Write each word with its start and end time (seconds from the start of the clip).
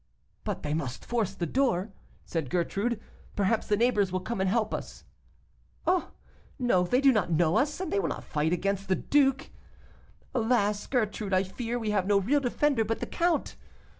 'But 0.43 0.63
they 0.63 0.73
must 0.73 1.05
force 1.05 1.35
the 1.35 1.45
door,' 1.45 1.91
said 2.25 2.49
Gertrude, 2.49 2.99
'perhaps 3.35 3.67
the 3.67 3.77
neighbors 3.77 4.11
will 4.11 4.19
come 4.19 4.41
and 4.41 4.49
help 4.49 4.73
us.' 4.73 5.03
'Oh! 5.85 6.09
no, 6.57 6.81
they 6.81 7.01
do 7.01 7.11
not 7.11 7.31
know 7.31 7.55
us, 7.55 7.79
and 7.79 7.93
they 7.93 7.99
will 7.99 8.09
not 8.09 8.23
fight 8.23 8.51
against 8.51 8.87
the 8.87 8.95
duke. 8.95 9.51
Alas! 10.33 10.87
Gertrude, 10.87 11.33
I 11.35 11.43
fear 11.43 11.77
we 11.77 11.91
have 11.91 12.07
no 12.07 12.17
real 12.19 12.39
defender 12.39 12.83
but 12.83 12.99
the 12.99 13.05
count. 13.05 13.55